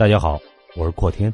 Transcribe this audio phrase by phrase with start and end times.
[0.00, 0.40] 大家好，
[0.78, 1.30] 我是阔天，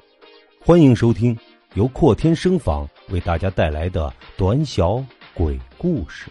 [0.61, 1.39] 欢迎收听
[1.75, 5.01] 由阔天声访为大家带来的短小
[5.35, 6.29] 鬼故事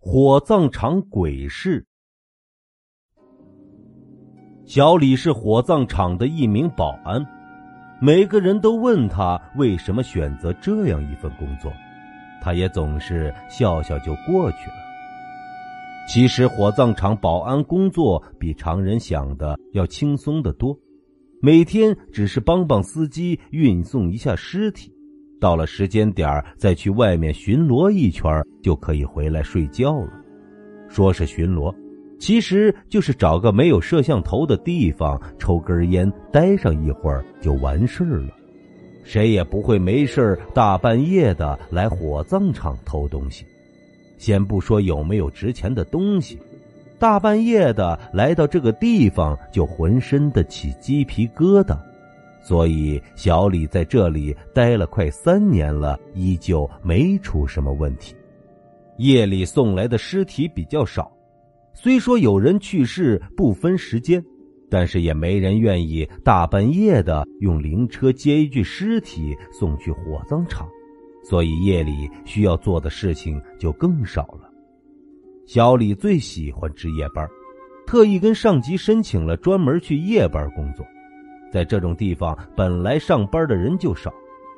[0.00, 1.82] 火葬场鬼事》。
[4.64, 7.22] 小李是火葬场的一名保安，
[8.00, 11.70] 每个人都问他为什么选择这样一份工作，
[12.40, 14.76] 他也总是笑笑就过去了。
[16.08, 20.74] 其实，火葬场保安工作比常人想的要轻松的多。
[21.40, 24.90] 每天只是帮帮司机运送一下尸体，
[25.38, 30.10] 到了时间点再去外面巡逻一圈，就可以回来睡觉了。
[30.88, 31.74] 说是巡逻，
[32.18, 38.30] 其实就是找个没有摄像头的地方抽根烟，待上一会儿就完事儿了。
[39.04, 43.44] 谁也不会没事大半夜的来火葬场偷东西。
[44.16, 46.38] 先不说有没有值钱的东西。
[46.98, 51.78] 大半夜的来到这个地方，就浑身的起鸡皮疙瘩，
[52.42, 58.14] 所以小李在这里待了快三年了，依旧没出什么问题。
[58.96, 61.12] 夜里送来的尸体比较少，
[61.74, 64.24] 虽说有人去世不分时间，
[64.70, 70.66] 但是也没人愿意大半夜的用灵车接一具尸体送去火葬场，
[71.22, 74.50] 所以夜里需要做的事情就更少了。
[75.46, 77.24] 小李最喜欢值夜班，
[77.86, 80.84] 特意跟上级申请了专门去夜班工作。
[81.52, 84.12] 在这种地方，本来上班的人就少，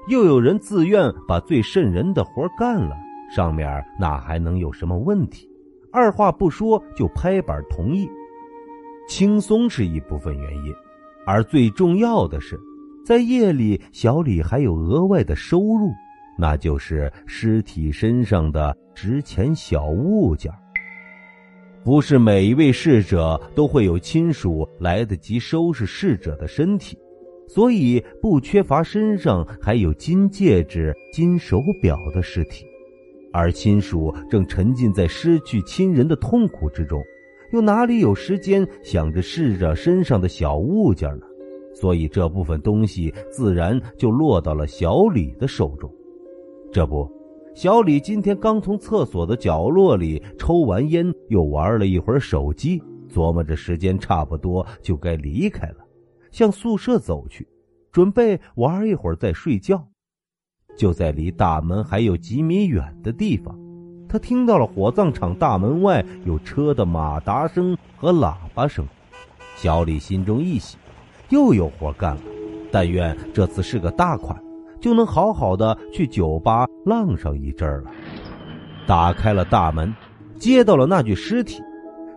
[0.08, 2.96] 又有人自愿把最瘆人的活干了，
[3.30, 5.46] 上面哪还能有什么问题？
[5.92, 8.08] 二话不说就拍板同意。
[9.06, 10.74] 轻松是一部分原因，
[11.26, 12.58] 而最重要的是，
[13.04, 15.90] 在夜里小李还有额外的收入，
[16.38, 20.50] 那就是尸体身上的值钱小物件。
[21.88, 26.98] 不是每一位逝者都会有亲属来得及收拾逝者的身体，
[27.46, 32.66] 所以不缺乏身上还有金戒指、金手表的尸体，
[33.32, 37.02] 而亲属正沉浸在失去亲人的痛苦之中，
[37.54, 41.24] 又哪里有时间想着逝者身上的小物件呢？
[41.72, 45.90] 所以这部分东西自然就落到了小李的手中。
[46.70, 47.10] 这不。
[47.58, 52.80] 小李今天刚从厕所的角落里抽完烟，又玩了一会儿手机，
[53.12, 55.78] 琢磨着时间差不多就该离开了，
[56.30, 57.48] 向宿舍走去，
[57.90, 59.84] 准备玩一会儿再睡觉。
[60.76, 63.58] 就在离大门还有几米远的地方，
[64.08, 68.86] 他听到了火葬场大门外有车的马达声和喇叭声。
[69.56, 70.76] 小李心中一喜，
[71.30, 72.22] 又有活干了。
[72.70, 74.40] 但愿这次是个大款。
[74.80, 77.90] 就能好好的去酒吧浪上一阵了。
[78.86, 79.94] 打开了大门，
[80.38, 81.62] 接到了那具尸体。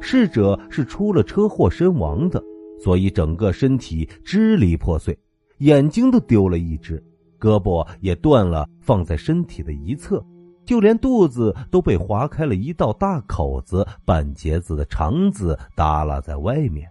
[0.03, 2.43] 逝者是出了车祸身亡的，
[2.83, 5.15] 所以整个身体支离破碎，
[5.59, 6.99] 眼睛都丢了一只，
[7.39, 10.25] 胳膊也断了，放在身体的一侧，
[10.65, 16.89] 就连肚子都被划开了一道大口子，半截子的肠子耷拉在外面。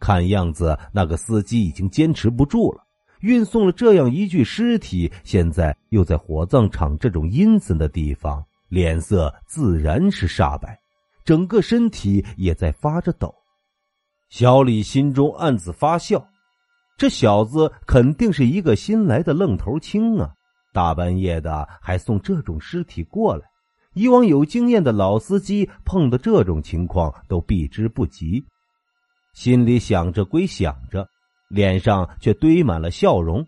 [0.00, 2.80] 看样子，那个司机已经坚持不住了。
[3.20, 10.78] 运送了这样一具尸体，现在又在火葬场这种阴森的地方，脸色自然是煞白，
[11.24, 13.34] 整个身体也在发着抖。
[14.28, 16.28] 小李心中暗自发笑，
[16.96, 20.32] 这小子肯定是一个新来的愣头青啊！
[20.72, 23.46] 大半夜的还送这种尸体过来，
[23.94, 28.44] 以往有经验的老司机碰到这种情况都避之不及。
[29.32, 31.08] 心里想着归想着。
[31.48, 33.46] 脸上却堆满了笑容，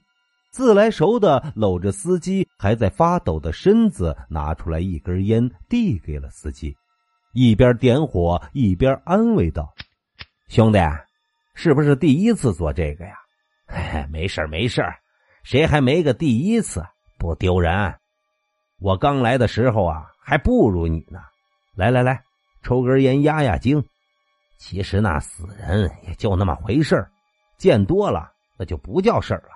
[0.51, 6.77] 自来熟的搂着司机还在发抖的身子，拿出来一根烟，递给了司机，
[7.33, 9.73] 一边点火一边安慰道
[10.49, 10.79] ：“兄弟，
[11.55, 13.15] 是不是第一次做这个呀？
[13.67, 14.83] 嘿 嘿，没事没事
[15.45, 16.85] 谁还没个第一次？
[17.19, 17.95] 不丢人。
[18.81, 21.21] 我刚来的时候啊，还不如你呢。
[21.77, 22.23] 来来来，
[22.63, 23.85] 抽根烟压压惊。
[24.59, 27.11] 其实那死人也就那么回事儿。”
[27.61, 29.51] 见多了，那就不叫事儿了。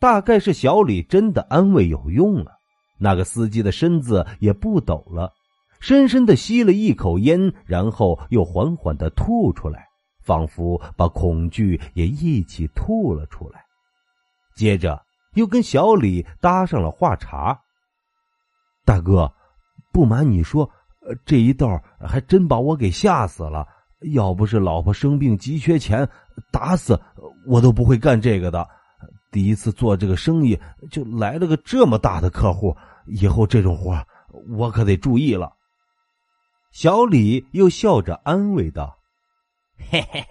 [0.00, 2.58] 大概是小李真的安慰有用了，
[2.98, 5.32] 那个司机的身子也不抖了，
[5.78, 9.86] 深深的吸了一口烟，然后又缓缓的吐出来，
[10.20, 13.64] 仿佛把恐惧也一起吐了出来。
[14.56, 15.00] 接着
[15.34, 17.62] 又跟小李搭上了话茬
[18.84, 19.32] ：“大哥，
[19.92, 20.68] 不瞒你说，
[21.24, 23.66] 这一道还真把我给吓死了。”
[24.12, 26.08] 要不是老婆生病急缺钱，
[26.50, 27.00] 打死
[27.46, 28.68] 我都不会干这个的。
[29.30, 30.58] 第一次做这个生意，
[30.90, 34.00] 就来了个这么大的客户，以后这种活
[34.50, 35.52] 我可得注意了。
[36.70, 38.96] 小李又笑着安慰道
[39.90, 40.24] ：“嘿嘿，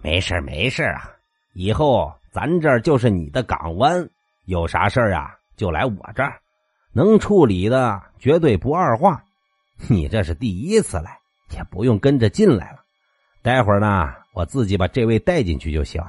[0.00, 1.10] 没事没事啊，
[1.54, 4.08] 以后咱这儿就是你的港湾，
[4.44, 6.40] 有啥事儿啊就来我这儿，
[6.92, 9.24] 能处理的绝对不二话。
[9.88, 11.18] 你这是第一次来，
[11.54, 12.78] 也不用跟着进来了。
[13.42, 16.02] 待会儿呢，我自己把这位带进去就行。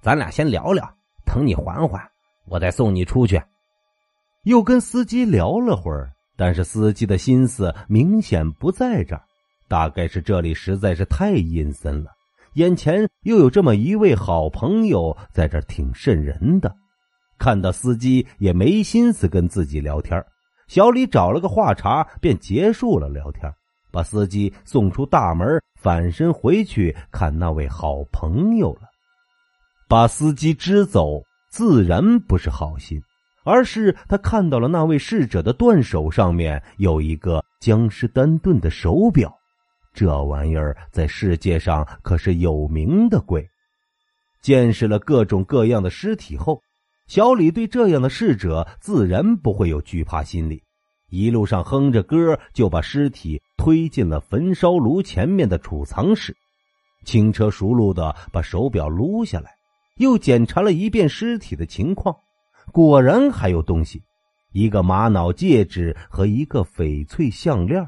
[0.00, 0.88] 咱俩先聊聊，
[1.24, 2.02] 等你缓缓，
[2.46, 3.40] 我再送你出去。
[4.42, 9.22] 又跟司机聊了会儿，但是司机的心思明显不在这儿，
[9.68, 12.10] 大概是这里实在是太阴森了，
[12.54, 16.74] 眼前又有这么一位好朋友在这儿，挺瘆人的。
[17.38, 20.22] 看到司机也没心思跟自己聊天，
[20.66, 23.50] 小李找了个话茬，便结束了聊天，
[23.90, 25.46] 把司机送出大门，
[25.84, 28.88] 反身回去看那位好朋友了。
[29.86, 32.98] 把司机支走，自然不是好心。
[33.44, 39.30] 而是他看到了那位逝者的断手上面有一个江诗丹顿的手表，
[39.92, 43.46] 这玩意儿在世界上可是有名的贵。
[44.40, 46.62] 见识了各种各样的尸体后，
[47.06, 50.62] 小李对这样的逝者自然不会有惧怕心理，
[51.14, 56.36] 一路上哼着歌就把尸体推进了焚烧炉前面的储藏室，
[57.04, 59.52] 轻车熟路的把手表撸下来，
[59.98, 62.16] 又检查了一遍尸体的情况。
[62.72, 64.02] 果然还有东西，
[64.52, 67.86] 一个玛瑙戒指和一个翡翠项链，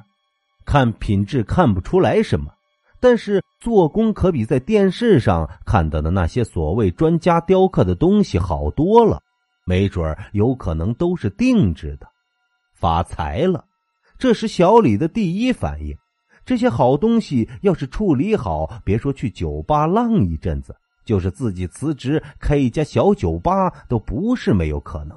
[0.64, 2.52] 看品质看不出来什么，
[3.00, 9.20] 但是做工可比在电视上看到的那些所谓专家雕刻的东西好多了，
[9.66, 12.06] 没准有可能都是定制的，
[12.78, 13.64] 发财了！
[14.18, 15.96] 这是小李的第一反应。
[16.44, 20.76] 这些好东西要是处理好，别说去酒吧浪一阵子。
[21.04, 25.16] 就是自己辞职开一家小酒吧都不是没有可能。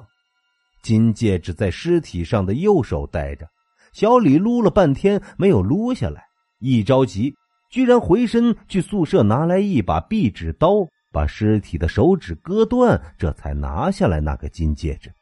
[0.82, 3.46] 金戒指在尸体上的右手戴着，
[3.92, 6.22] 小李撸了半天没有撸下来，
[6.60, 7.34] 一着急，
[7.70, 15.12] 居然回身去宿舍拿来一把壁纸刀，把尸体的手指割断，这才拿下来那个金戒指。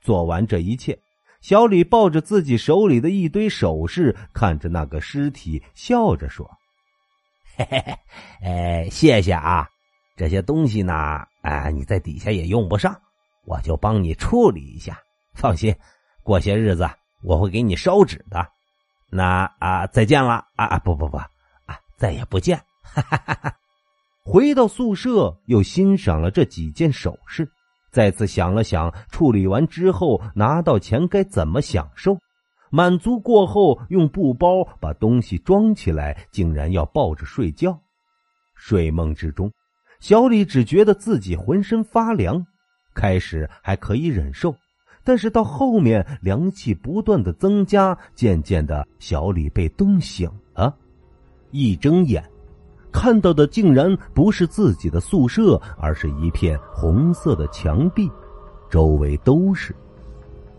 [0.00, 0.96] 做完这一切，
[1.40, 6.50] 小李抱着自己手里的一堆首饰，看着那个尸体，笑着说
[7.56, 7.98] ：“嘿嘿嘿，
[8.42, 9.68] 哎，谢谢啊。”
[10.16, 12.98] 这些东西呢，哎，你在底下也用不上，
[13.44, 14.98] 我就帮你处理一下。
[15.34, 15.74] 放心，
[16.22, 16.88] 过些日子
[17.22, 18.48] 我会给你烧纸的。
[19.10, 20.78] 那啊，再见了啊！
[20.78, 21.28] 不不不，啊，
[21.96, 22.56] 再也不见。
[22.82, 23.56] 哈哈哈哈
[24.24, 27.48] 回到宿舍，又欣赏了这几件首饰，
[27.96, 32.18] 再次想了想，处理完之后拿到钱该怎么享受。
[32.70, 37.80] 满足过后，用布包把东西装起来，竟然要抱着睡觉。
[38.54, 39.50] 睡梦之中。
[39.98, 42.44] 小李只觉得自己浑身发凉，
[42.92, 44.54] 开始还可以忍受，
[45.02, 50.76] 但是到后面凉气不断的增加，渐渐的，小李被冻醒了。
[51.50, 52.22] 一睁眼，
[52.96, 58.10] 看到的竟然不是自己的宿舍，而是一片红色的墙壁，
[58.70, 59.76] 周围都是。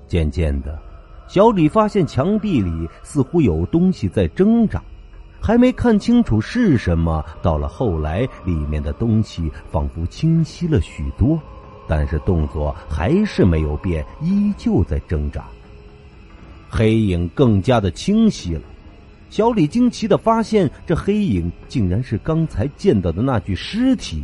[0.05, 0.79] 渐渐的，
[1.27, 4.79] 小李发现墙壁里似乎有东西在挣扎。
[5.41, 11.41] 还没看清楚是什么，到了后来，里面的东西仿佛清晰了许多，
[11.87, 15.43] 但是动作还是没有变，依旧在挣扎。
[16.69, 18.61] 黑影更加的清晰了，
[19.29, 24.23] 小李惊奇的发现，这黑影竟然是刚才见到的那具尸体。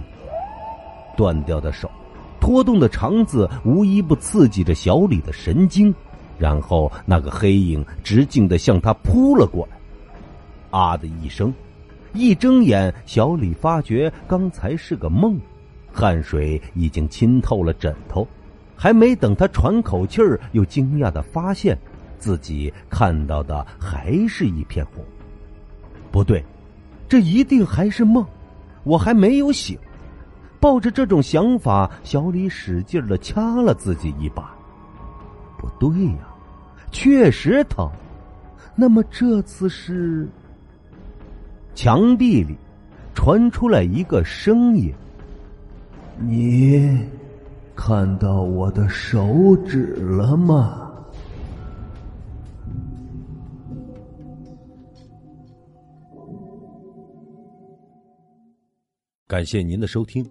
[1.16, 1.92] 断掉的手，
[2.40, 5.94] 拖动的肠子，无一不刺激着小李的神经，
[6.40, 9.78] 然后那个黑影直径的向他扑了过来。
[10.72, 11.54] 啊的一声，
[12.14, 15.40] 一睁眼，小李发觉刚才是个梦，
[15.92, 18.28] 汗水已经浸透了枕头。
[18.76, 21.78] 还没等他喘口气儿，又惊讶的发现
[22.24, 25.04] 自己看到的还是一片红。
[26.10, 26.42] 不对，
[27.10, 28.26] 这一定还是梦，
[28.86, 29.78] 我还没有醒。
[30.62, 34.56] 抱着这种想法，小李使劲的掐了自己一把。
[35.58, 36.20] 不对呀，
[36.92, 37.92] 确实疼。
[38.74, 40.26] 那么这次是？
[41.76, 42.56] 墙壁里
[43.14, 44.94] 传出来一个声音
[46.18, 46.98] ：“你
[47.76, 50.80] 看到我的手指了吗？”
[59.34, 60.24] 感谢您的收听。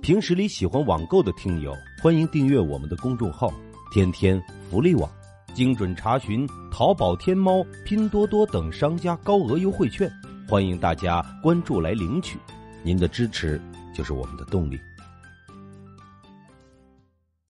[0.00, 3.52] 平时里喜欢网购的听友，欢迎订阅我们的公众号
[3.92, 5.10] “天天福利网”，
[5.52, 10.10] 精准查询淘宝、天猫、拼多多等商家高额优惠券。
[10.48, 12.38] 欢迎大家关注来领取，
[12.82, 13.60] 您的支持
[13.94, 14.80] 就是我们的动力。